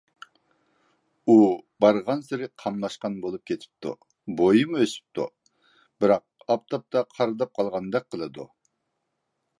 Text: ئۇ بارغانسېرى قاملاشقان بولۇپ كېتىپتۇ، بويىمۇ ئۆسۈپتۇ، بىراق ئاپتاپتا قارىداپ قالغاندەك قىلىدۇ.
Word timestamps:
ئۇ 1.25 1.35
بارغانسېرى 1.85 2.47
قاملاشقان 2.63 3.19
بولۇپ 3.27 3.45
كېتىپتۇ، 3.51 3.93
بويىمۇ 4.41 4.81
ئۆسۈپتۇ، 4.87 5.29
بىراق 5.77 6.27
ئاپتاپتا 6.57 7.05
قارىداپ 7.19 7.53
قالغاندەك 7.61 8.13
قىلىدۇ. 8.17 8.49